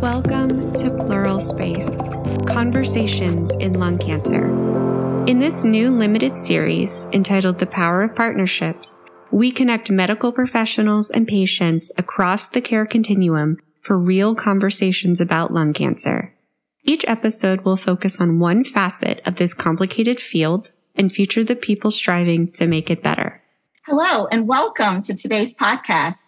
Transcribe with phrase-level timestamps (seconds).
[0.00, 2.08] Welcome to Pleural Space
[2.46, 4.46] Conversations in Lung Cancer.
[5.26, 11.28] In this new limited series entitled The Power of Partnerships, we connect medical professionals and
[11.28, 16.32] patients across the care continuum for real conversations about lung cancer.
[16.82, 21.90] Each episode will focus on one facet of this complicated field and feature the people
[21.90, 23.42] striving to make it better.
[23.84, 26.22] Hello, and welcome to today's podcast.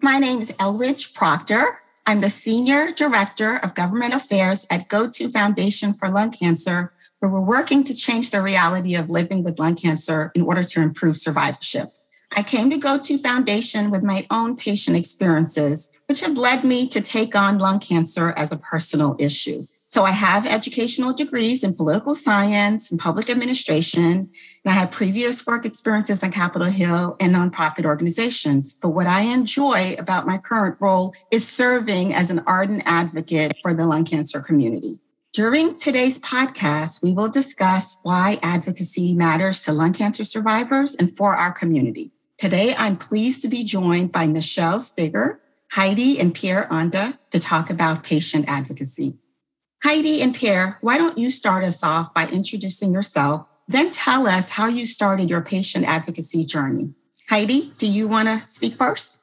[0.00, 1.80] My name is Elridge Proctor.
[2.08, 7.38] I'm the Senior Director of Government Affairs at Go2 Foundation for Lung Cancer, where we're
[7.38, 11.90] working to change the reality of living with lung cancer in order to improve survivorship.
[12.34, 17.02] I came to Go2 Foundation with my own patient experiences, which have led me to
[17.02, 19.66] take on lung cancer as a personal issue.
[19.84, 24.30] So I have educational degrees in political science and public administration,
[24.68, 28.74] I have previous work experiences on Capitol Hill and nonprofit organizations.
[28.74, 33.72] But what I enjoy about my current role is serving as an ardent advocate for
[33.72, 35.00] the lung cancer community.
[35.32, 41.34] During today's podcast, we will discuss why advocacy matters to lung cancer survivors and for
[41.34, 42.12] our community.
[42.36, 45.38] Today, I'm pleased to be joined by Nichelle Stigger,
[45.70, 49.18] Heidi and Pierre Onda to talk about patient advocacy.
[49.82, 54.50] Heidi and Pierre, why don't you start us off by introducing yourself, then tell us
[54.50, 56.94] how you started your patient advocacy journey.
[57.28, 59.20] Heidi, do you want to speak first?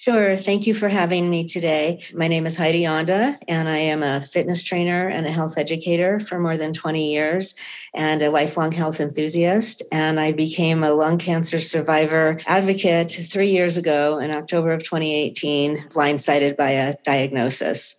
[0.00, 0.36] Sure.
[0.36, 2.04] Thank you for having me today.
[2.14, 6.20] My name is Heidi Onda, and I am a fitness trainer and a health educator
[6.20, 7.56] for more than 20 years
[7.92, 9.82] and a lifelong health enthusiast.
[9.90, 15.78] And I became a lung cancer survivor advocate three years ago in October of 2018,
[15.88, 17.97] blindsided by a diagnosis.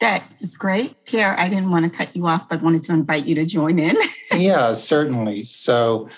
[0.00, 1.04] That is great.
[1.06, 3.78] Pierre, I didn't want to cut you off, but wanted to invite you to join
[3.78, 3.96] in.
[4.36, 5.44] yeah, certainly.
[5.44, 6.08] So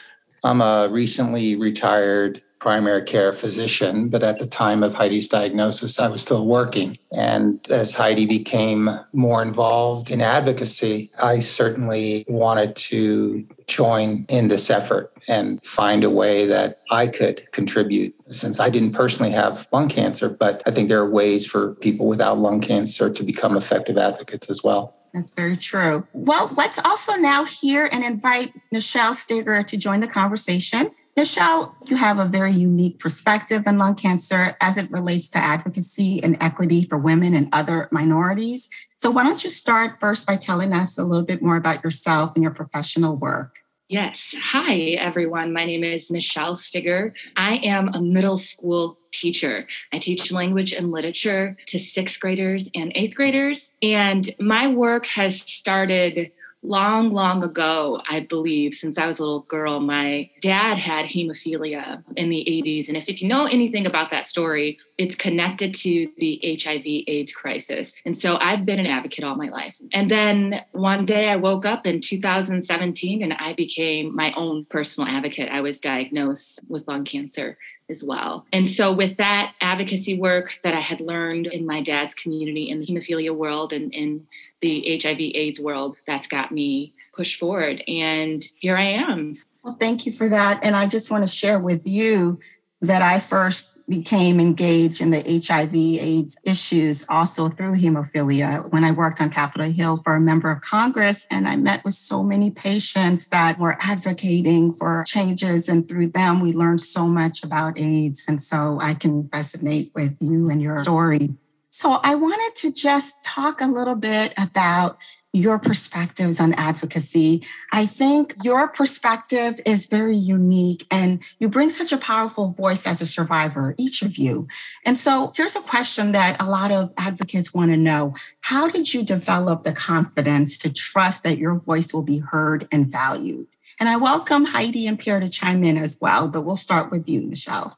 [0.45, 6.09] I'm a recently retired primary care physician, but at the time of Heidi's diagnosis, I
[6.09, 6.97] was still working.
[7.11, 14.69] And as Heidi became more involved in advocacy, I certainly wanted to join in this
[14.69, 18.15] effort and find a way that I could contribute.
[18.31, 22.07] Since I didn't personally have lung cancer, but I think there are ways for people
[22.07, 24.97] without lung cancer to become effective advocates as well.
[25.15, 26.07] That's very true.
[26.13, 30.91] Well, let's also now hear and invite Nichelle Stigger to join the conversation.
[31.17, 36.21] Nichelle, you have a very unique perspective on lung cancer as it relates to advocacy
[36.23, 38.69] and equity for women and other minorities.
[39.01, 42.33] So, why don't you start first by telling us a little bit more about yourself
[42.35, 43.61] and your professional work?
[43.89, 44.37] Yes.
[44.39, 45.55] Hi, everyone.
[45.55, 47.13] My name is Nichelle Stigger.
[47.35, 49.67] I am a middle school teacher.
[49.91, 53.75] I teach language and literature to sixth graders and eighth graders.
[53.81, 56.31] And my work has started
[56.63, 62.03] long, long ago, I believe, since I was a little girl, my dad had hemophilia
[62.17, 62.89] in the 80s.
[62.89, 67.95] And if you know anything about that story, it's connected to the HIV AIDS crisis.
[68.05, 69.81] And so I've been an advocate all my life.
[69.93, 75.09] And then one day I woke up in 2017 and I became my own personal
[75.09, 75.49] advocate.
[75.51, 77.57] I was diagnosed with lung cancer
[77.91, 78.47] as well.
[78.53, 82.81] And so, with that advocacy work that I had learned in my dad's community in
[82.81, 84.27] the hemophilia world and in
[84.63, 87.83] the HIV AIDS world, that's got me pushed forward.
[87.89, 89.37] And here I am.
[89.63, 90.65] Well, thank you for that.
[90.65, 92.39] And I just want to share with you
[92.81, 98.93] that I first became engaged in the HIV AIDS issues also through hemophilia when I
[98.93, 101.27] worked on Capitol Hill for a member of Congress.
[101.31, 105.69] And I met with so many patients that were advocating for changes.
[105.69, 108.27] And through them, we learned so much about AIDS.
[108.29, 111.35] And so I can resonate with you and your story.
[111.71, 114.99] So I wanted to just talk a little bit about
[115.33, 117.45] your perspectives on advocacy.
[117.73, 123.01] I think your perspective is very unique and you bring such a powerful voice as
[123.01, 124.49] a survivor, each of you.
[124.85, 128.93] And so here's a question that a lot of advocates want to know How did
[128.93, 133.47] you develop the confidence to trust that your voice will be heard and valued?
[133.79, 137.09] And I welcome Heidi and Pierre to chime in as well, but we'll start with
[137.09, 137.77] you, Nichelle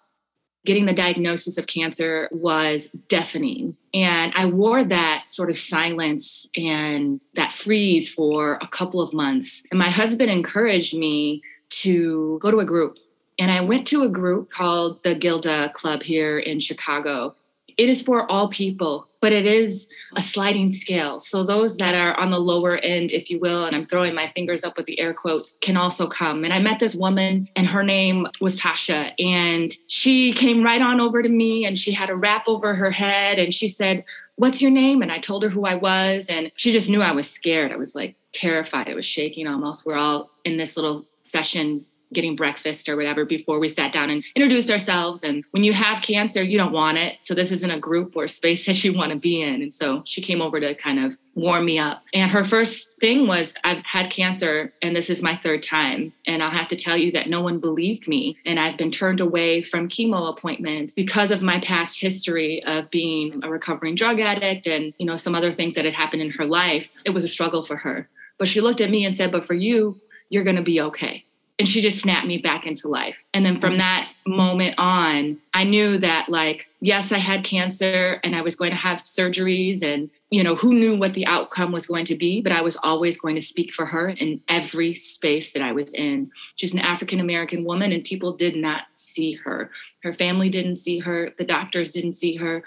[0.64, 3.76] getting the diagnosis of cancer was deafening.
[3.92, 9.62] And I wore that sort of silence and that freeze for a couple of months.
[9.70, 12.98] And my husband encouraged me to go to a group.
[13.38, 17.34] And I went to a group called the Gilda Club here in Chicago.
[17.77, 21.21] It is for all people but it is a sliding scale.
[21.21, 24.30] So those that are on the lower end, if you will, and I'm throwing my
[24.34, 26.42] fingers up with the air quotes, can also come.
[26.42, 31.01] And I met this woman, and her name was Tasha, and she came right on
[31.01, 34.04] over to me, and she had a wrap over her head, and she said,
[34.36, 35.03] What's your name?
[35.03, 37.71] And I told her who I was, and she just knew I was scared.
[37.71, 38.89] I was like terrified.
[38.89, 39.86] I was shaking almost.
[39.86, 44.24] We're all in this little session getting breakfast or whatever before we sat down and
[44.34, 45.24] introduced ourselves.
[45.24, 47.18] And when you have cancer, you don't want it.
[47.22, 49.62] So this isn't a group or space that you want to be in.
[49.62, 52.03] And so she came over to kind of warm me up.
[52.12, 56.12] And her first thing was, I've had cancer and this is my third time.
[56.26, 58.36] And I'll have to tell you that no one believed me.
[58.44, 63.41] And I've been turned away from chemo appointments because of my past history of being
[63.42, 66.44] a recovering drug addict and, you know, some other things that had happened in her
[66.44, 66.92] life.
[67.04, 68.08] It was a struggle for her.
[68.38, 71.24] But she looked at me and said, But for you, you're going to be okay.
[71.62, 73.24] And she just snapped me back into life.
[73.32, 78.34] And then from that moment on, I knew that, like, yes, I had cancer and
[78.34, 81.86] I was going to have surgeries and you know, who knew what the outcome was
[81.86, 85.53] going to be, but I was always going to speak for her in every space
[85.53, 86.32] that I was in.
[86.56, 89.70] She's an African American woman, and people did not see her.
[90.03, 91.30] Her family didn't see her.
[91.38, 92.65] The doctors didn't see her.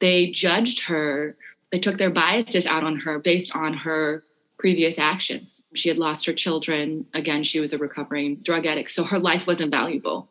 [0.00, 1.34] They judged her.
[1.72, 4.22] They took their biases out on her based on her
[4.64, 5.62] previous actions.
[5.74, 7.04] She had lost her children.
[7.12, 8.88] Again, she was a recovering drug addict.
[8.88, 10.26] So her life wasn't valuable.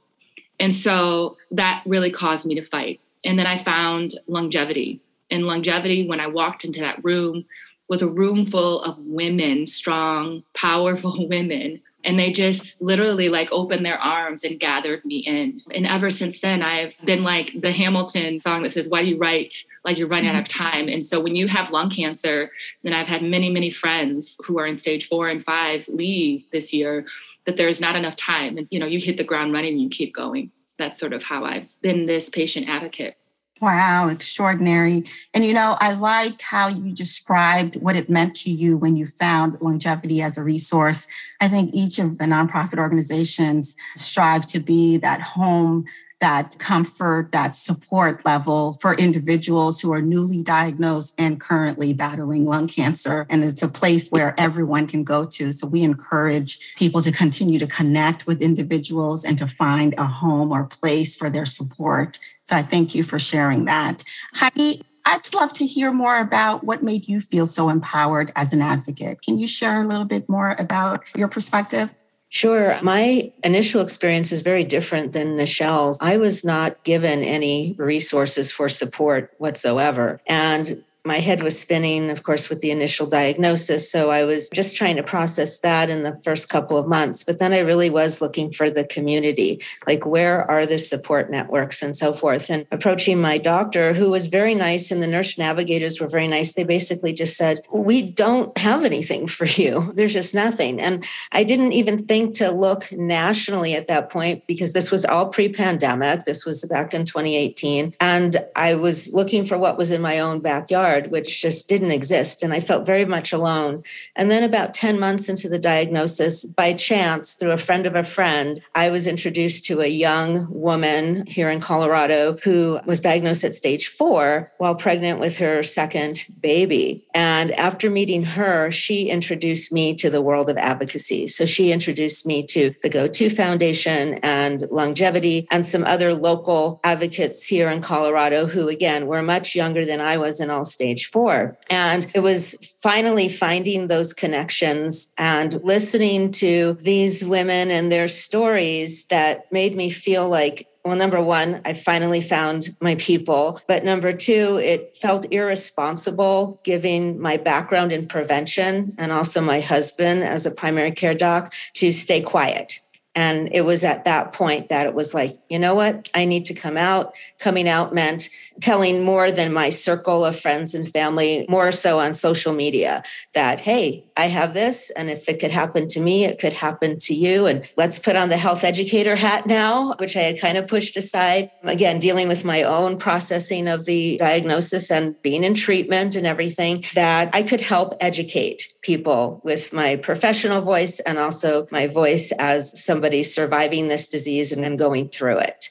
[0.60, 3.00] And so that really caused me to fight.
[3.24, 5.00] And then I found LUNGevity
[5.30, 7.46] and LUNGevity when I walked into that room
[7.90, 11.80] was a room full of women, strong, powerful women.
[12.04, 15.60] And they just literally like opened their arms and gathered me in.
[15.76, 19.20] And ever since then, I've been like the Hamilton song that says, Why do you
[19.20, 20.64] write like you're running out of mm-hmm.
[20.64, 20.88] time?
[20.88, 22.52] And so when you have lung cancer,
[22.84, 26.74] then I've had many, many friends who are in stage four and five leave this
[26.74, 27.06] year
[27.46, 28.58] that there's not enough time.
[28.58, 30.52] And, you know, you hit the ground running and you keep going.
[30.78, 33.18] That's sort of how I've been this patient advocate.
[33.62, 35.06] Wow, extraordinary.
[35.34, 39.06] And you know, I like how you described what it meant to you when you
[39.06, 41.08] found LUNGevity as a resource.
[41.40, 45.86] I think each of the nonprofit organizations strive to be that home
[46.24, 52.66] that comfort, that support level for individuals who are newly diagnosed and currently battling lung
[52.66, 53.26] cancer.
[53.30, 55.52] And it's a place where everyone can go to.
[55.52, 60.54] So we encourage people to continue to connect with individuals and to find a home
[60.54, 62.18] or place for their support.
[62.46, 64.06] So I thank you for sharing that.
[64.34, 68.62] Heidi, I'd love to hear more about what made you feel so empowered as an
[68.62, 69.22] advocate.
[69.24, 71.94] Can you share a little bit more about your perspective?
[72.34, 72.80] Sure.
[72.82, 76.00] My initial experience is very different than Nichelle's.
[76.02, 80.20] I was not given any resources for support whatsoever.
[80.26, 83.92] And my head was spinning, of course, with the initial diagnosis.
[83.92, 87.26] So I was just trying to process that in the first couple of months.
[87.26, 91.82] But then I really was looking for the community like, where are the support networks
[91.82, 92.50] and so forth?
[92.50, 96.54] And approaching my doctor, who was very nice, and the nurse navigators were very nice,
[96.54, 99.92] they basically just said, We don't have anything for you.
[99.94, 100.80] There's just nothing.
[100.80, 105.28] And I didn't even think to look nationally at that point because this was all
[105.28, 106.24] pre pandemic.
[106.24, 107.94] This was back in 2018.
[108.00, 112.44] And I was looking for what was in my own backyard which just didn't exist.
[112.44, 113.84] And I felt very much alone.
[114.16, 118.04] And then, about 10 months into the diagnosis, by chance, through a friend of a
[118.04, 123.56] friend, I was introduced to a young woman here in Colorado who was diagnosed at
[123.56, 127.04] stage four while pregnant with her second baby.
[127.14, 131.28] And after meeting her, she introduced me to the world of advocacy.
[131.28, 137.48] So she introduced me to the Go2 Foundation and LUNGevity and some other local advocates
[137.48, 141.06] here in Colorado who, again, were much younger than I was in all stages stage
[141.08, 141.58] four.
[141.70, 149.06] And it was finally finding those connections and listening to these women and their stories
[149.06, 153.62] that made me feel like well, number one, I finally found my people.
[153.70, 160.26] But number two, it felt irresponsible giving my background in prevention and also my husband
[160.26, 162.82] as a primary care doc to stay quiet.
[163.16, 166.10] And it was at that point that it was like, you know what?
[166.16, 167.14] I need to come out.
[167.40, 168.30] Coming out meant
[168.60, 173.04] telling more than my circle of friends and family, more so on social media,
[173.34, 174.90] that, hey, I have this.
[174.92, 177.46] And if it could happen to me, it could happen to you.
[177.46, 180.98] And let's put on the health educator hat now, which I had kind of pushed
[180.98, 181.52] aside.
[181.64, 186.84] Again, dealing with my own processing of the diagnosis and being in treatment and everything,
[186.96, 192.80] that I could help educate people with my professional voice and also my voice as
[192.84, 195.70] somebody surviving this disease and then going through it.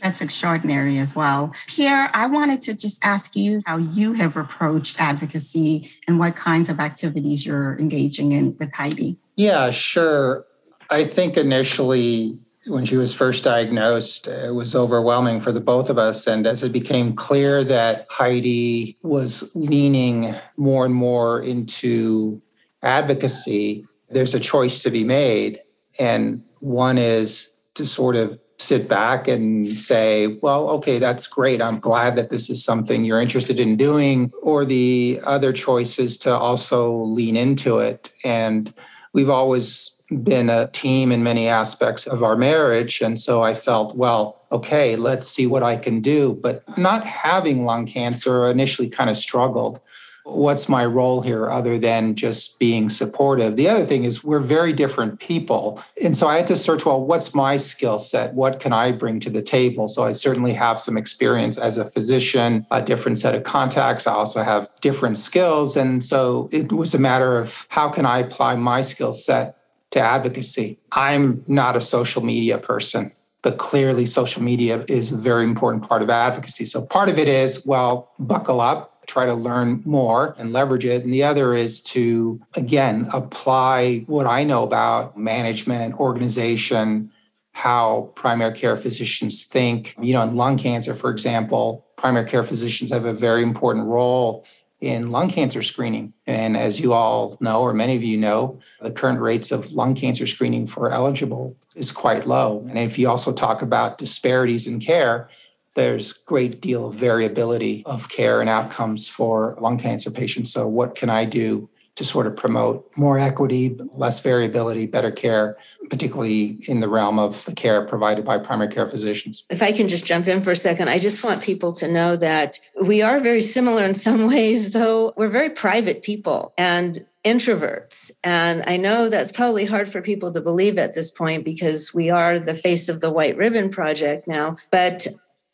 [0.00, 1.54] That's extraordinary as well.
[1.66, 6.68] Pierre, I wanted to just ask you how you have approached advocacy and what kinds
[6.68, 9.18] of activities you're engaging in with Heidi.
[9.36, 10.44] Yeah, sure.
[10.90, 15.98] I think initially, when she was first diagnosed, it was overwhelming for the both of
[15.98, 16.26] us.
[16.26, 22.40] And as it became clear that Heidi was leaning more and more into
[22.82, 25.60] advocacy, there's a choice to be made.
[25.98, 31.60] And one is to sort of sit back and say, well, okay, that's great.
[31.60, 34.32] I'm glad that this is something you're interested in doing.
[34.42, 38.10] Or the other choice is to also lean into it.
[38.24, 38.72] And
[39.12, 43.00] we've always been a team in many aspects of our marriage.
[43.00, 46.38] And so I felt, well, okay, let's see what I can do.
[46.42, 49.80] But not having lung cancer initially kind of struggled
[50.24, 53.56] what's my role here other than just being supportive?
[53.56, 55.82] The other thing is we're very different people.
[56.02, 58.32] And so I had to search, well, what's my skill set?
[58.34, 59.86] What can I bring to the table?
[59.86, 64.06] So I certainly have some experience as a physician, a different set of contacts.
[64.06, 65.76] I also have different skills.
[65.76, 69.58] And so it was a matter of how can I apply my skill set
[69.94, 70.78] to advocacy?
[70.92, 73.10] I'm not a social media person
[73.44, 76.64] but clearly social media is a very important part of advocacy.
[76.64, 81.04] So part of it is, well, buckle up, try to learn more and leverage it.
[81.04, 87.12] And the other is to, again, apply what I know about management, organization,
[87.52, 89.94] how primary care physicians think.
[90.00, 94.46] You know, in lung cancer, for example, primary care physicians have a very important role
[94.84, 96.12] in lung cancer screening.
[96.26, 99.94] And as you all know, or many of you know, the current rates of lung
[99.94, 102.64] cancer screening for eligible is quite low.
[102.68, 105.28] And if you also talk about disparities in care,
[105.74, 110.52] there's great deal of variability of care and outcomes for lung cancer patients.
[110.52, 115.56] So what can I do to sort of promote more equity, less variability, better care,
[115.90, 119.44] particularly in the realm of the care provided by primary care physicians.
[119.48, 122.16] If I can just jump in for a second, I just want people to know
[122.16, 128.10] that we are very similar in some ways, though we're very private people and introverts.
[128.22, 132.10] And I know that's probably hard for people to believe at this point because we
[132.10, 134.56] are the face of the White Ribbon Project now.
[134.70, 135.06] But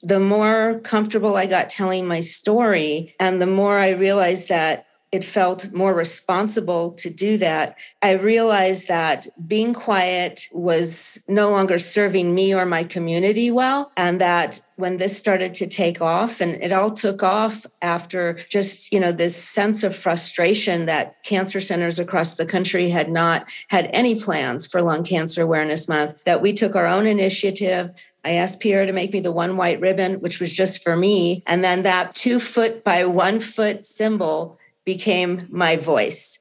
[0.03, 5.25] the more comfortable I got telling my story, and the more I realized that it
[5.25, 7.77] felt more responsible to do that.
[8.01, 13.91] I realized that being quiet was no longer serving me or my community well.
[13.97, 18.93] And that when this started to take off, and it all took off after just,
[18.93, 23.91] you know, this sense of frustration that cancer centers across the country had not had
[23.93, 27.93] any plans for Lung Cancer Awareness Month, that we took our own initiative
[28.25, 31.43] I asked Pierre to make me the one white ribbon, which was just for me.
[31.47, 36.39] And then that two foot by one foot symbol became my voice.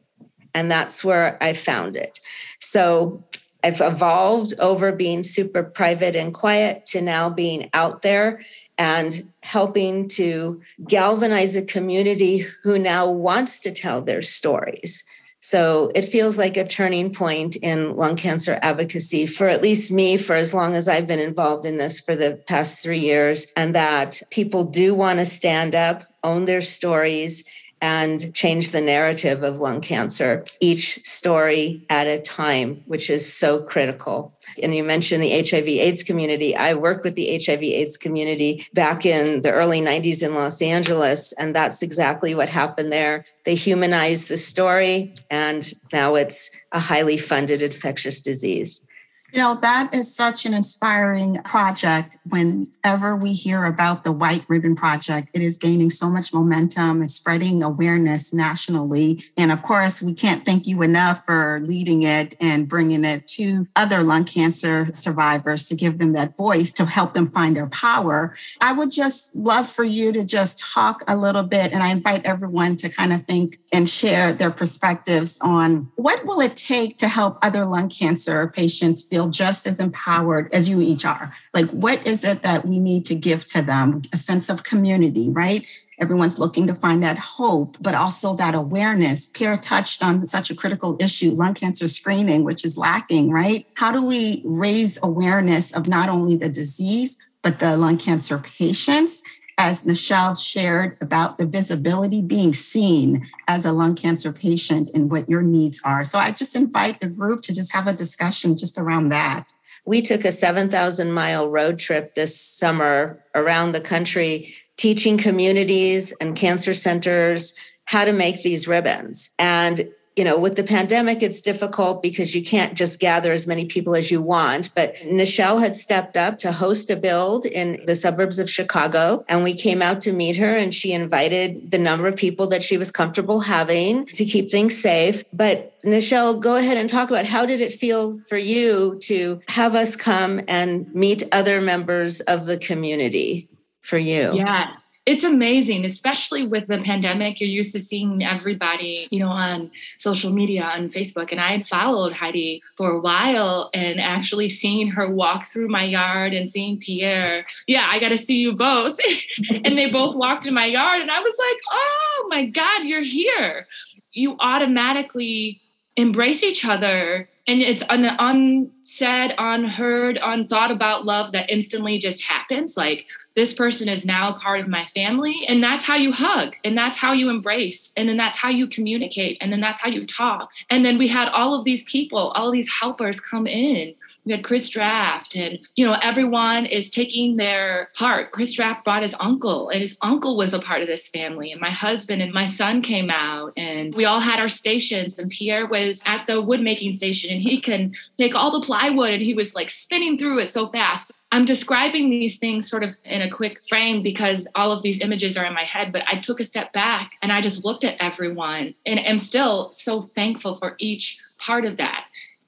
[0.53, 2.19] And that's where I found it.
[2.59, 3.23] So
[3.63, 8.41] I've evolved over being super private and quiet to now being out there
[8.77, 15.03] and helping to galvanize a community who now wants to tell their stories.
[15.41, 20.17] So it feels like a turning point in lung cancer advocacy for at least me,
[20.17, 23.73] for as long as I've been involved in this for the past three years, and
[23.75, 27.45] that people do want to stand up, own their stories,
[27.81, 33.59] and change the narrative of lung cancer, each story at a time, which is so
[33.63, 34.33] critical.
[34.61, 36.55] And you mentioned the HIV AIDS community.
[36.55, 41.33] I worked with the HIV AIDS community back in the early 90s in Los Angeles,
[41.33, 43.25] and that's exactly what happened there.
[43.45, 48.85] They humanized the story, and now it's a highly funded infectious disease.
[49.31, 52.17] You know, that is such an inspiring project.
[52.27, 57.11] Whenever we hear about the White Ribbon Project, it is gaining so much momentum and
[57.11, 59.23] spreading awareness nationally.
[59.37, 63.67] And of course, we can't thank you enough for leading it and bringing it to
[63.75, 68.33] other lung cancer survivors to give them that voice to help them find their power.
[68.61, 72.25] I would just love for you to just talk a little bit, and I invite
[72.25, 77.07] everyone to kind of think and share their perspectives on what will it take to
[77.07, 81.29] help other lung cancer patients feel feel just as empowered as you each are.
[81.53, 84.01] Like, what is it that we need to give to them?
[84.13, 85.67] A sense of community, right?
[85.99, 89.27] Everyone's looking to find that hope, but also that awareness.
[89.27, 93.67] Pierre touched on such a critical issue, lung cancer screening, which is lacking, right?
[93.75, 99.21] How do we raise awareness of not only the disease, but the lung cancer patients
[99.59, 105.29] as Nichelle shared about the visibility being seen as a lung cancer patient and what
[105.29, 106.05] your needs are.
[106.05, 109.51] So I just invite the group to just have a discussion just around that.
[109.85, 116.37] We took a 7,000 mile road trip this summer around the country, teaching communities and
[116.37, 119.33] cancer centers how to make these ribbons.
[119.37, 119.89] And
[120.19, 123.95] you know, with the pandemic, it's difficult because you can't just gather as many people
[123.95, 124.75] as you want.
[124.75, 129.23] But Nichelle had stepped up to host a build in the suburbs of Chicago.
[129.29, 132.63] And we came out to meet her, and she invited the number of people that
[132.63, 135.23] she was comfortable having to keep things safe.
[135.31, 139.73] But Nichelle, go ahead and talk about how did it feel for you to have
[139.73, 143.47] us come and meet other members of the community
[143.79, 144.33] for you?
[144.35, 144.75] Yeah
[145.09, 147.41] it's amazing, especially with the pandemic.
[147.41, 151.31] You're used to seeing everybody, you know, on social media, on Facebook.
[151.31, 155.83] And I had followed Heidi for a while and actually seeing her walk through my
[155.83, 157.47] yard and seeing Pierre.
[157.65, 158.99] Yeah, I got to see you both.
[159.49, 161.01] and they both walked in my yard.
[161.01, 163.65] And I was like, oh my God, you're here.
[164.11, 165.59] You automatically
[165.95, 172.77] embrace each other and it's an unsaid, unheard, unthought about love that instantly just happens.
[172.77, 173.07] Like
[173.39, 175.45] this person is now part of my family.
[175.47, 176.57] And that's how you hug.
[176.65, 177.93] And that's how you embrace.
[177.95, 179.37] And then that's how you communicate.
[179.39, 180.49] And then that's how you talk.
[180.69, 183.95] And then we had all of these people, all these helpers come in
[184.29, 188.31] we had Chris Draft, and you know, everyone is taking their part.
[188.31, 191.51] Chris Draft brought his uncle, and his uncle was a part of this family.
[191.51, 195.17] And my husband and my son came out, and we all had our stations.
[195.17, 199.13] And Pierre was at the wood making station, and he can take all the plywood,
[199.13, 201.11] and he was like spinning through it so fast.
[201.31, 205.37] I'm describing these things sort of in a quick frame because all of these images
[205.37, 207.97] are in my head, but I took a step back and I just looked at
[207.99, 212.05] everyone and am still so thankful for each part of that.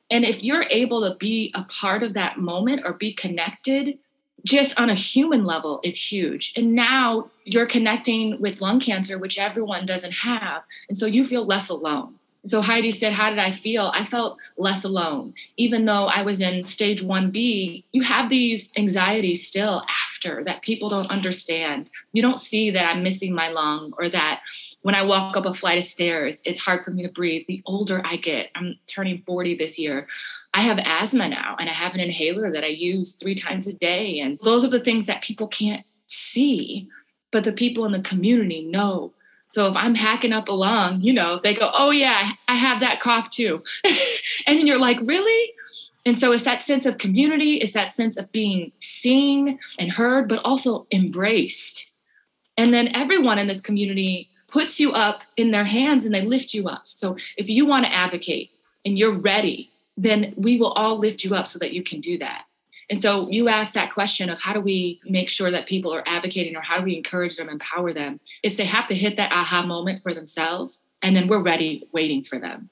[0.09, 3.99] And if you're able to be a part of that moment or be connected,
[4.43, 6.51] just on a human level, it's huge.
[6.57, 10.63] And now you're connecting with lung cancer, which everyone doesn't have.
[10.89, 12.15] And so you feel less alone.
[12.47, 13.91] So Heidi said, How did I feel?
[13.93, 15.33] I felt less alone.
[15.57, 20.89] Even though I was in stage 1B, you have these anxieties still after that people
[20.89, 21.89] don't understand.
[22.13, 24.41] You don't see that I'm missing my lung or that
[24.81, 27.45] when I walk up a flight of stairs, it's hard for me to breathe.
[27.47, 30.07] The older I get, I'm turning 40 this year.
[30.53, 33.73] I have asthma now and I have an inhaler that I use three times a
[33.73, 34.19] day.
[34.19, 36.89] And those are the things that people can't see,
[37.31, 39.13] but the people in the community know.
[39.51, 42.79] So if I'm hacking up a lung, you know, they go, oh, yeah, I have
[42.79, 43.61] that cough too.
[43.83, 45.53] and then you're like, really?
[46.05, 50.29] And so it's that sense of community, it's that sense of being seen and heard,
[50.29, 51.91] but also embraced.
[52.57, 56.53] And then everyone in this community puts you up in their hands and they lift
[56.53, 56.83] you up.
[56.85, 58.51] So if you want to advocate
[58.85, 62.17] and you're ready, then we will all lift you up so that you can do
[62.19, 62.45] that.
[62.91, 66.03] And so you asked that question of how do we make sure that people are
[66.05, 68.19] advocating or how do we encourage them, empower them?
[68.43, 72.25] Is they have to hit that aha moment for themselves and then we're ready waiting
[72.25, 72.69] for them.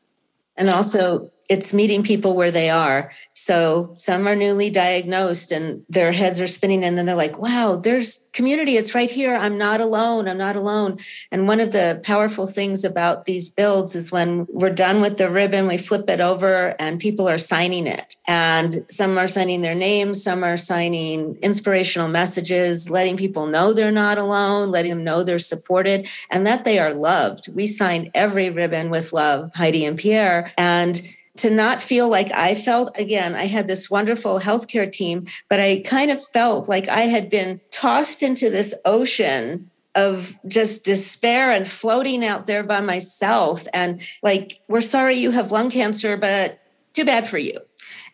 [0.57, 3.12] And also it's meeting people where they are.
[3.34, 7.75] So some are newly diagnosed and their heads are spinning, and then they're like, wow,
[7.75, 8.77] there's community.
[8.77, 9.36] It's right here.
[9.36, 10.29] I'm not alone.
[10.29, 11.00] I'm not alone.
[11.32, 15.29] And one of the powerful things about these builds is when we're done with the
[15.29, 18.16] ribbon, we flip it over and people are signing it.
[18.27, 23.92] And some are signing their names, some are signing inspirational messages, letting people know they're
[23.92, 27.51] not alone, letting them know they're supported and that they are loved.
[27.53, 30.51] We sign every ribbon with love, Heidi and Pierre.
[30.57, 31.01] And
[31.39, 35.81] to not feel like I felt again, I had this wonderful healthcare team, but I
[35.85, 41.67] kind of felt like I had been tossed into this ocean of just despair and
[41.67, 43.65] floating out there by myself.
[43.73, 46.59] And like, we're sorry you have lung cancer, but
[46.93, 47.57] too bad for you.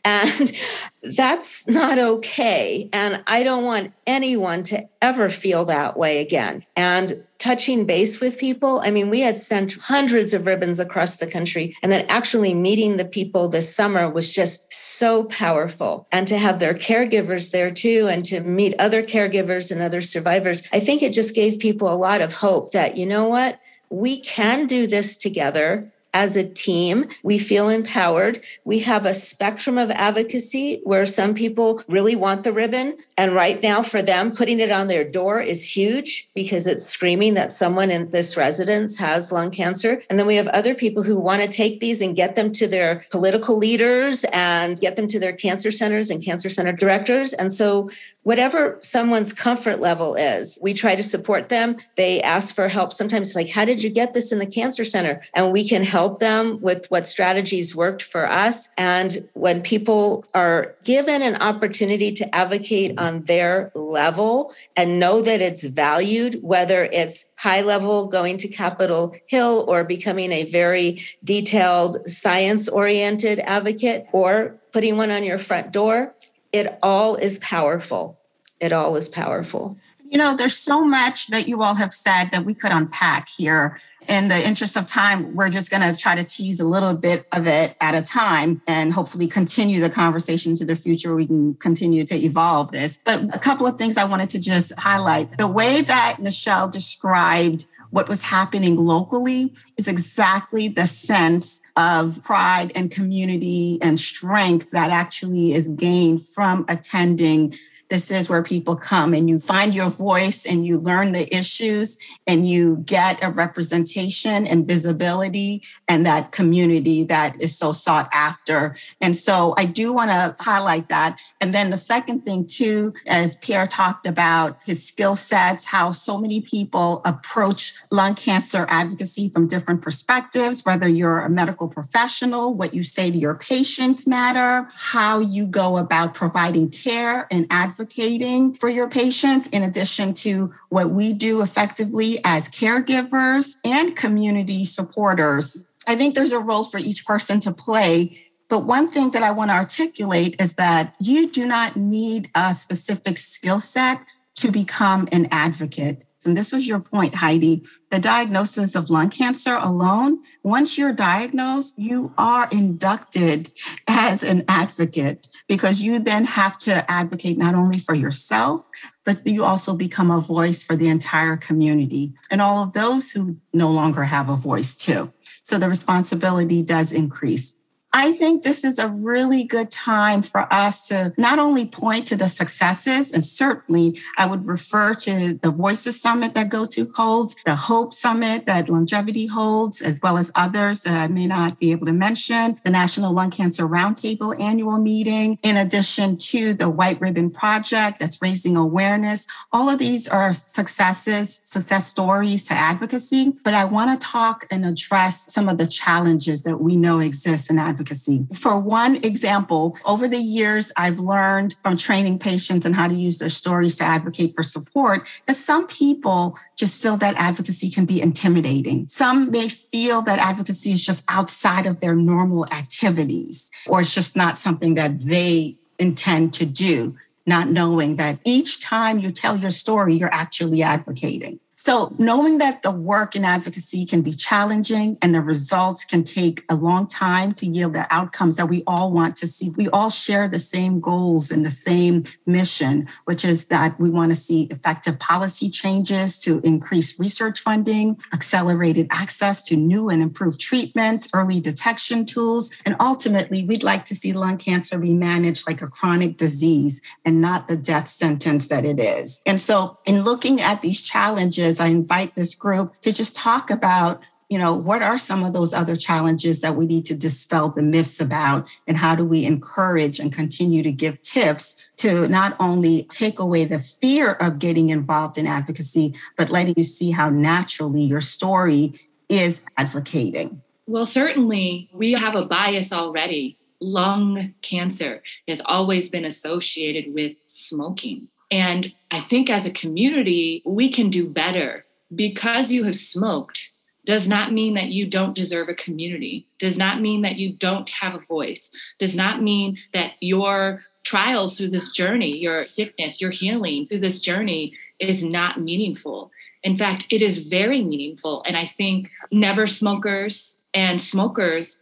[0.06, 0.54] And
[1.04, 2.90] that's not okay.
[2.94, 6.64] And I don't want anyone to ever feel that way again.
[6.76, 11.30] And touching base with people, I mean, we had sent hundreds of ribbons across the
[11.30, 11.76] country.
[11.84, 16.08] And then actually meeting the people this summer was just so powerful.
[16.12, 20.68] And to have their caregivers there too, and to meet other caregivers and other survivors,
[20.72, 23.60] I think it just gave people a lot of hope that, you know what?
[23.90, 27.10] We can do this together as a team.
[27.24, 28.40] We feel empowered.
[28.64, 32.98] We have a spectrum of advocacy where some people really want the ribbon.
[33.18, 37.34] And right now, for them, putting it on their door is huge because it's screaming
[37.34, 40.02] that someone in this residence has lung cancer.
[40.10, 42.66] And then we have other people who want to take these and get them to
[42.66, 47.34] their political leaders and get them to their cancer centers and cancer center directors.
[47.34, 47.90] And so
[48.24, 51.76] whatever someone's comfort level is, we try to support them.
[51.96, 55.22] They ask for help sometimes, like, How did you get this in the cancer center?
[55.34, 58.70] And we can help them with what strategies worked for us.
[58.78, 65.42] And when people are given an opportunity to advocate on their level and know that
[65.42, 72.08] it's valued, whether it's high level going to Capitol Hill or becoming a very detailed
[72.10, 76.14] science oriented advocate or putting one on your front door,
[76.52, 78.18] it all is powerful.
[78.60, 79.78] It all is powerful.
[80.10, 83.80] You know, there's so much that you all have said that we could unpack here.
[84.10, 87.28] In the interest of time, we're just going to try to tease a little bit
[87.32, 91.16] of it at a time and hopefully continue the conversation to the future.
[91.16, 93.00] We can continue to evolve this.
[93.04, 95.38] But a couple of things I wanted to just highlight.
[95.38, 102.72] The way that Nichelle described what was happening locally is exactly the sense of pride
[102.76, 107.54] and community and strength that actually is gained from attending
[107.90, 112.00] This is where people come and you find your voice and you learn the issues
[112.26, 118.76] and you get a representation and visibility and that community that is so sought after.
[119.02, 121.20] And so I do want to highlight that.
[121.40, 126.18] And then the second thing, too, as Pierre talked about his skill sets, how so
[126.18, 132.74] many people approach lung cancer advocacy from different perspectives, whether you're a medical professional, what
[132.74, 138.70] you say to your patients matter, how you go about providing care and advocating for
[138.70, 145.58] your patients, in addition to what we do effectively as caregivers and community supporters.
[145.86, 148.18] I think there's a role for each person to play.
[148.48, 152.54] But one thing that I want to articulate is that you do not need a
[152.54, 154.00] specific skill set
[154.36, 156.05] to become an advocate.
[156.26, 157.64] And this was your point, Heidi.
[157.92, 163.52] The diagnosis of lung cancer alone, once you're diagnosed, you are inducted
[163.88, 168.70] as an advocate because you then have to advocate not only for yourself,
[169.04, 173.38] but you also become a voice for the entire community and all of those who
[173.54, 175.14] no longer have a voice, too.
[175.44, 177.56] So the responsibility does increase.
[177.98, 182.18] I think this is a really good time for us to not only point to
[182.18, 187.56] the successes, and certainly I would refer to the Voices Summit that Go2 holds, the
[187.56, 191.86] Hope Summit that LUNGevity holds, as well as others that I may not be able
[191.86, 197.32] to mention, the National Lung Cancer Roundtable annual meeting, in addition to the White Ribbon
[197.32, 199.26] Project that's raising awareness.
[199.54, 204.66] All of these are successes, success stories to advocacy, but I want to talk and
[204.66, 208.26] address some of the challenges that we know exist in advocacy advocacy.
[208.34, 213.20] For one example, over the years, I've learned from training patients and how to use
[213.20, 218.02] their stories to advocate for support that some people just feel that advocacy can be
[218.02, 218.88] intimidating.
[218.88, 224.16] Some may feel that advocacy is just outside of their normal activities, or it's just
[224.16, 226.96] not something that they intend to do,
[227.28, 231.40] not knowing that each time you tell your story, you're actually advocating.
[231.58, 236.44] So, knowing that the work in advocacy can be challenging and the results can take
[236.50, 239.90] a long time to yield the outcomes that we all want to see, we all
[239.90, 244.44] share the same goals and the same mission, which is that we want to see
[244.52, 251.40] effective policy changes to increase research funding, accelerated access to new and improved treatments, early
[251.40, 256.18] detection tools, and ultimately, we'd like to see lung cancer be managed like a chronic
[256.18, 259.22] disease and not the death sentence that it is.
[259.26, 263.50] And so, in looking at these challenges, challenges, I invite this group to just talk
[263.50, 267.50] about you know what are some of those other challenges that we need to dispel
[267.50, 272.36] the myths about and how do we encourage and continue to give tips to not
[272.40, 277.08] only take away the fear of getting involved in advocacy but letting you see how
[277.08, 278.74] naturally your story
[279.10, 280.42] is advocating?
[280.66, 283.38] Well certainly we have a bias already.
[283.62, 288.08] Lung cancer has always been associated with smoking.
[288.32, 291.66] And I think as a community, we can do better.
[291.94, 293.50] Because you have smoked
[293.86, 297.70] does not mean that you don't deserve a community, does not mean that you don't
[297.70, 303.12] have a voice, does not mean that your trials through this journey, your sickness, your
[303.12, 306.12] healing through this journey is not meaningful.
[306.44, 308.24] In fact, it is very meaningful.
[308.28, 311.60] And I think never smokers and smokers,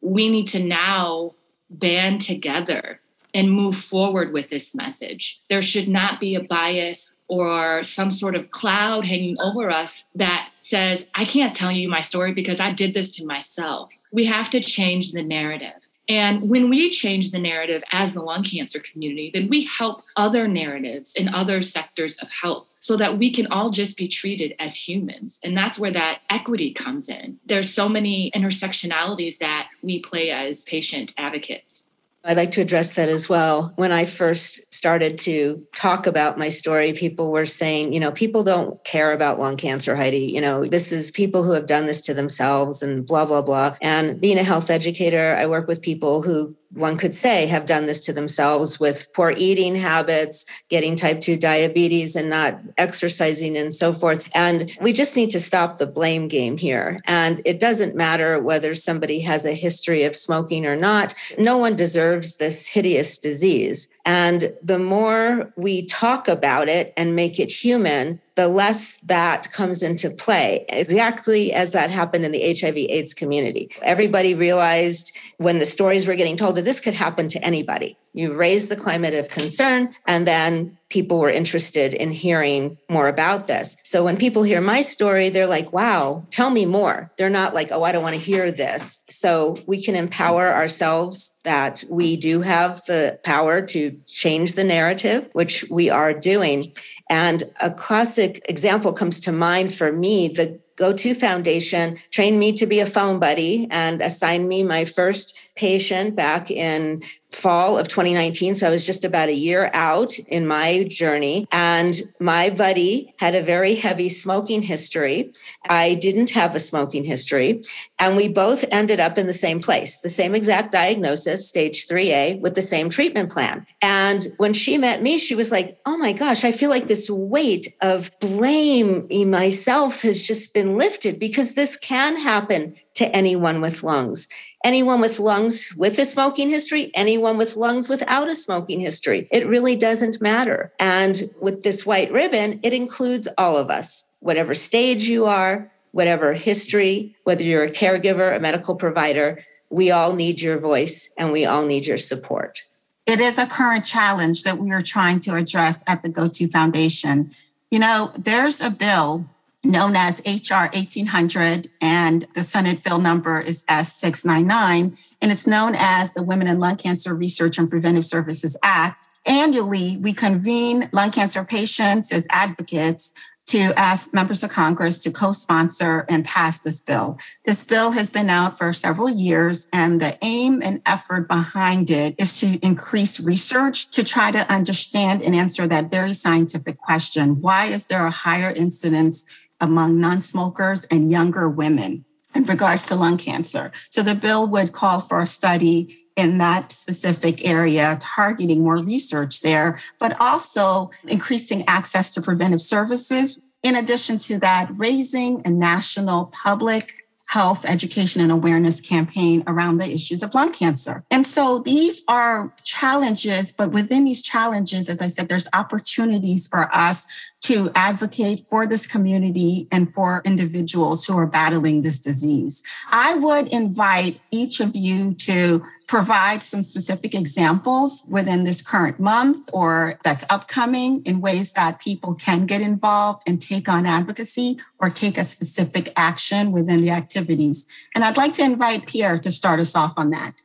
[0.00, 1.34] we need to now
[1.70, 3.00] band together
[3.36, 5.38] and move forward with this message.
[5.50, 10.48] There should not be a bias or some sort of cloud hanging over us that
[10.58, 13.92] says, I can't tell you my story because I did this to myself.
[14.10, 15.74] We have to change the narrative.
[16.08, 20.48] And when we change the narrative as the lung cancer community, then we help other
[20.48, 24.76] narratives in other sectors of health so that we can all just be treated as
[24.76, 25.40] humans.
[25.42, 27.38] And that's where that equity comes in.
[27.44, 31.85] There's so many intersectionalities that we play as patient advocates.
[32.26, 33.72] I'd like to address that as well.
[33.76, 38.42] When I first started to talk about my story, people were saying, you know, people
[38.42, 40.32] don't care about lung cancer, Heidi.
[40.32, 43.76] You know, this is people who have done this to themselves and blah, blah, blah.
[43.80, 47.86] And being a health educator, I work with people who one could say have done
[47.86, 53.72] this to themselves with poor eating habits, getting type 2 diabetes and not exercising and
[53.72, 54.28] so forth.
[54.34, 57.00] And we just need to stop the blame game here.
[57.06, 61.76] And it doesn't matter whether somebody has a history of smoking or not, no one
[61.76, 63.88] deserves this hideous disease.
[64.04, 69.82] And the more we talk about it and make it human, the less that comes
[69.82, 73.70] into play, exactly as that happened in the HIV AIDS community.
[73.82, 77.96] Everybody realized when the stories were getting told that this could happen to anybody.
[78.12, 83.48] You raise the climate of concern, and then people were interested in hearing more about
[83.48, 83.76] this.
[83.82, 87.12] So when people hear my story, they're like, wow, tell me more.
[87.18, 89.00] They're not like, oh, I don't want to hear this.
[89.10, 95.28] So we can empower ourselves that we do have the power to change the narrative,
[95.32, 96.72] which we are doing.
[97.10, 100.28] And a classic example comes to mind for me.
[100.28, 105.45] The Go2 Foundation trained me to be a phone buddy and assigned me my first
[105.56, 108.54] patient back in fall of 2019.
[108.54, 111.46] So I was just about a year out in my journey.
[111.52, 115.32] And my buddy had a very heavy smoking history.
[115.68, 117.60] I didn't have a smoking history.
[117.98, 122.40] And we both ended up in the same place, the same exact diagnosis, stage 3A,
[122.40, 123.66] with the same treatment plan.
[123.82, 127.10] And when she met me, she was like, Oh my gosh, I feel like this
[127.10, 133.60] weight of blame in myself has just been lifted because this can happen to anyone
[133.60, 134.28] with lungs
[134.66, 139.28] anyone with lungs with a smoking history, anyone with lungs without a smoking history.
[139.30, 140.72] It really doesn't matter.
[140.80, 146.32] And with this white ribbon, it includes all of us, whatever stage you are, whatever
[146.32, 149.38] history, whether you're a caregiver, a medical provider,
[149.70, 152.64] we all need your voice and we all need your support.
[153.06, 157.30] It is a current challenge that we are trying to address at the Go2 Foundation.
[157.70, 159.26] You know, there's a bill
[159.66, 166.12] known as HR 1800, and the Senate bill number is S699, and it's known as
[166.12, 169.06] the Women in Lung Cancer Research and Preventive Services Act.
[169.26, 173.12] Annually, we convene lung cancer patients as advocates
[173.46, 177.18] to ask members of Congress to co sponsor and pass this bill.
[177.44, 182.16] This bill has been out for several years, and the aim and effort behind it
[182.18, 187.66] is to increase research to try to understand and answer that very scientific question why
[187.66, 193.16] is there a higher incidence among non smokers and younger women in regards to lung
[193.16, 193.72] cancer.
[193.90, 199.40] So the bill would call for a study in that specific area, targeting more research
[199.40, 203.42] there, but also increasing access to preventive services.
[203.62, 206.92] In addition to that, raising a national public
[207.28, 211.02] health education and awareness campaign around the issues of lung cancer.
[211.10, 216.74] And so these are challenges, but within these challenges, as I said, there's opportunities for
[216.74, 217.06] us
[217.46, 222.60] to advocate for this community and for individuals who are battling this disease.
[222.90, 229.48] I would invite each of you to provide some specific examples within this current month
[229.52, 234.90] or that's upcoming in ways that people can get involved and take on advocacy or
[234.90, 237.64] take a specific action within the activities.
[237.94, 240.42] And I'd like to invite Pierre to start us off on that.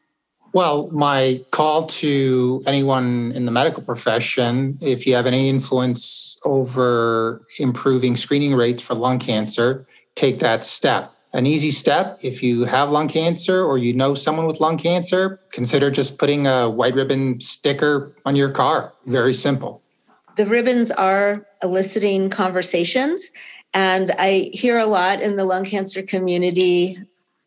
[0.54, 7.46] Well, my call to anyone in the medical profession if you have any influence over
[7.60, 11.14] improving screening rates for lung cancer, take that step.
[11.34, 15.40] An easy step if you have lung cancer or you know someone with lung cancer,
[15.52, 18.94] consider just putting a white ribbon sticker on your car.
[19.06, 19.82] Very simple.
[20.36, 23.32] The ribbons are eliciting conversations.
[23.74, 26.98] And I hear a lot in the lung cancer community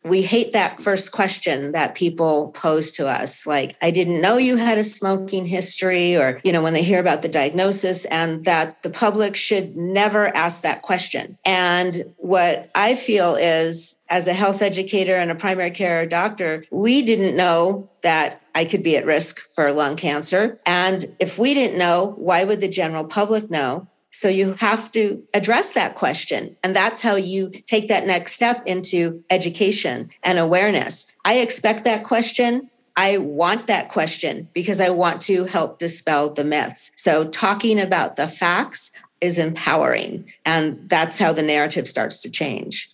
[0.05, 4.55] we hate that first question that people pose to us like i didn't know you
[4.55, 8.81] had a smoking history or you know when they hear about the diagnosis and that
[8.83, 14.61] the public should never ask that question and what i feel is as a health
[14.61, 19.39] educator and a primary care doctor we didn't know that I could be at risk
[19.53, 20.59] for lung cancer.
[20.65, 23.87] And if we didn't know, why would the general public know?
[24.15, 26.55] So you have to address that question.
[26.63, 31.11] And that's how you take that next step into education and awareness.
[31.25, 32.69] I expect that question.
[32.95, 36.91] I want that question because I want to help dispel the myths.
[36.95, 40.31] So talking about the facts is empowering.
[40.45, 42.89] And that's how the narrative starts to change.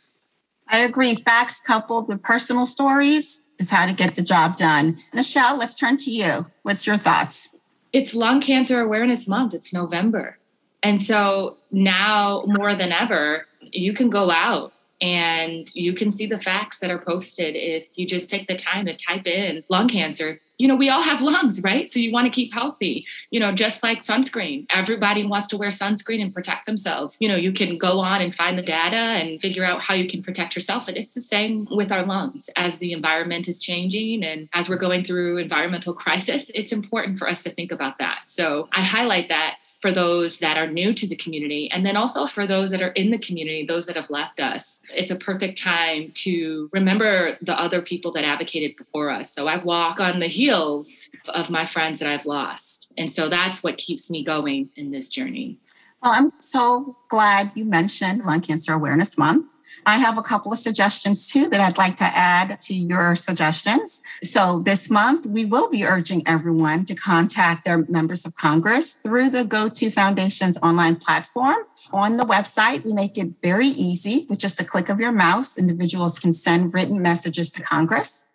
[0.69, 1.13] I agree.
[1.13, 4.93] Facts coupled with personal stories is how to get the job done.
[5.13, 6.45] Nichelle, let's turn to you.
[6.63, 7.55] What's your thoughts?
[7.93, 9.53] It's Lung Cancer Awareness Month.
[9.53, 10.39] It's November.
[10.83, 16.37] And so now more than ever, you can go out and you can see the
[16.37, 20.39] facts that are posted if you just take the time to type in lung cancer.
[20.59, 21.89] You know, we all have lungs, right?
[21.91, 24.67] So you want to keep healthy, you know, just like sunscreen.
[24.69, 27.15] Everybody wants to wear sunscreen and protect themselves.
[27.17, 30.07] You know, you can go on and find the data and figure out how you
[30.07, 30.87] can protect yourself.
[30.87, 32.51] And it's the same with our lungs.
[32.55, 37.27] As the environment is changing and as we're going through environmental crisis, it's important for
[37.27, 38.25] us to think about that.
[38.27, 42.25] So I highlight that for those that are new to the community, and then also
[42.27, 44.79] for those that are in the community, those that have left us.
[44.93, 49.31] It's a perfect time to remember the other people that advocated before us.
[49.31, 52.93] So I walk on the heels of my friends that I've lost.
[52.97, 55.57] And so that's what keeps me going in this journey.
[56.03, 59.47] Well, I'm so glad you mentioned Lung Cancer Awareness Month.
[59.85, 64.01] I have a couple of suggestions too that I'd like to add to your suggestions.
[64.23, 69.29] So this month, we will be urging everyone to contact their members of Congress through
[69.29, 71.57] the Go2 Foundation's online platform.
[71.91, 75.57] On the website, we make it very easy with just a click of your mouse.
[75.57, 78.27] Individuals can send written messages to Congress.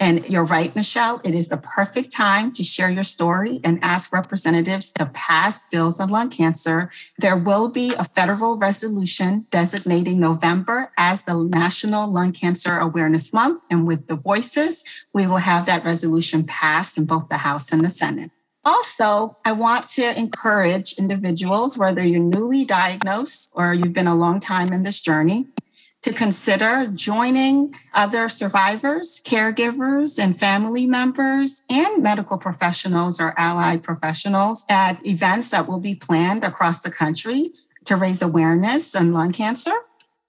[0.00, 4.12] And you're right, Nichelle, it is the perfect time to share your story and ask
[4.12, 6.90] representatives to pass bills on lung cancer.
[7.18, 13.62] There will be a federal resolution designating November as the National Lung Cancer Awareness Month.
[13.70, 17.84] And with the voices, we will have that resolution passed in both the House and
[17.84, 18.30] the Senate.
[18.64, 24.38] Also, I want to encourage individuals, whether you're newly diagnosed or you've been a long
[24.38, 25.48] time in this journey,
[26.02, 34.66] to consider joining other survivors, caregivers, and family members, and medical professionals or allied professionals
[34.68, 37.50] at events that will be planned across the country
[37.84, 39.74] to raise awareness on lung cancer.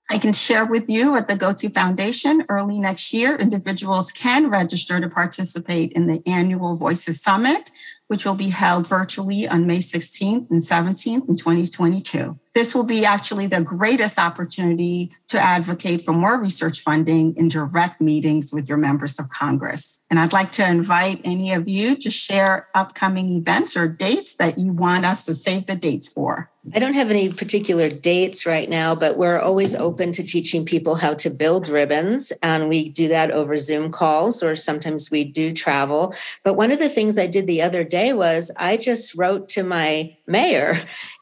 [0.10, 5.00] I can share with you at the Go2 Foundation early next year, individuals can register
[5.00, 7.72] to participate in the annual Voices Summit,
[8.14, 12.38] which will be held virtually on May 16th and 17th in 2022.
[12.54, 18.00] This will be actually the greatest opportunity to advocate for more research funding in direct
[18.00, 20.06] meetings with your members of Congress.
[20.12, 24.60] And I'd like to invite any of you to share upcoming events or dates that
[24.60, 26.52] you want us to save the dates for.
[26.74, 30.96] I don't have any particular dates right now, but we're always open to teaching people
[30.96, 32.32] how to build ribbons.
[32.42, 36.16] And we do that over Zoom calls, or sometimes we do travel.
[36.44, 39.64] But one of the things I did the other day was I just wrote to
[39.64, 40.76] my mayor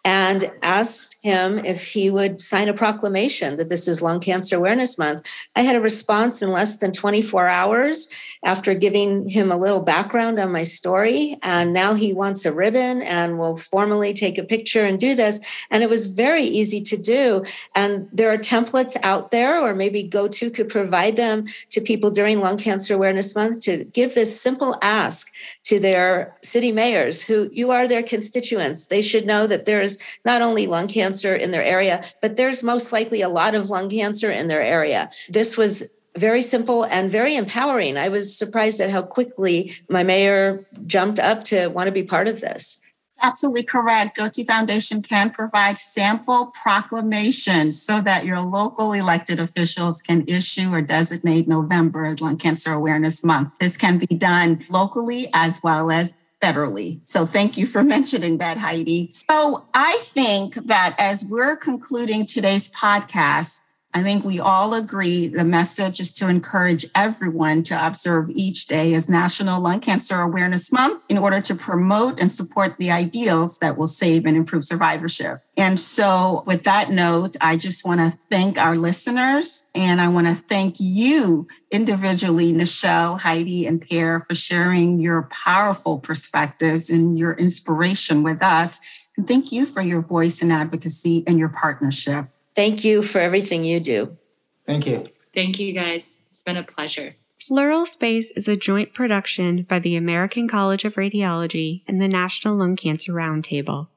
[0.03, 4.97] and asked him if he would sign a proclamation that this is Lung Cancer Awareness
[4.97, 5.27] Month.
[5.55, 8.07] I had a response in less than 24 hours
[8.43, 11.37] after giving him a little background on my story.
[11.43, 15.45] And now he wants a ribbon and will formally take a picture and do this.
[15.69, 17.45] And it was very easy to do.
[17.75, 22.41] And there are templates out there, or maybe Go2 could provide them to people during
[22.41, 25.31] Lung Cancer Awareness Month to give this simple ask
[25.65, 28.87] to their city mayors who you are their constituents.
[28.87, 32.63] They should know that there is not only lung cancer in their area, but there's
[32.63, 35.09] most likely a lot of lung cancer in their area.
[35.29, 37.97] This was very simple and very empowering.
[37.97, 42.27] I was surprised at how quickly my mayor jumped up to want to be part
[42.27, 42.81] of this.
[43.23, 44.17] Absolutely correct.
[44.17, 50.81] Go2 Foundation can provide sample proclamations so that your local elected officials can issue or
[50.81, 53.51] designate November as Lung Cancer Awareness Month.
[53.59, 56.99] This can be done locally as well as federally.
[57.03, 59.09] So thank you for mentioning that, Heidi.
[59.11, 63.59] So I think that as we're concluding today's podcast,
[63.93, 68.93] I think we all agree the message is to encourage everyone to observe each day
[68.93, 73.77] as National Lung Cancer Awareness Month in order to promote and support the ideals that
[73.77, 75.39] will save and improve survivorship.
[75.57, 80.27] And so, with that note, I just want to thank our listeners and I want
[80.27, 87.33] to thank you individually, Nichelle, Heidi, and Pierre, for sharing your powerful perspectives and your
[87.33, 88.79] inspiration with us.
[89.17, 92.27] And thank you for your voice and advocacy and your partnership.
[92.55, 94.17] Thank you for everything you do.
[94.65, 95.07] Thank you.
[95.33, 96.17] Thank you, guys.
[96.27, 97.15] It's been a pleasure.
[97.47, 102.55] Pleural Space is a joint production by the American College of Radiology and the National
[102.55, 103.87] Lung Cancer Roundtable.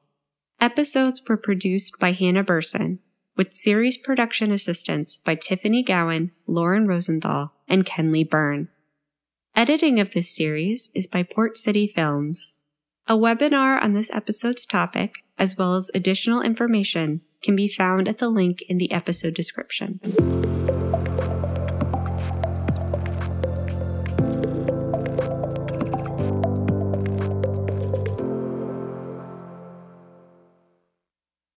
[0.59, 2.99] Episodes were produced by Hannah Burson,
[3.35, 8.69] with series production assistance by Tiffany Gowan, Lauren Rosenthal, and Kenley Byrne.
[9.55, 12.61] Editing of this series is by Port City Films.
[13.07, 18.17] A webinar on this episode's topic, as well as additional information, can be found at
[18.17, 19.99] the link in the episode description.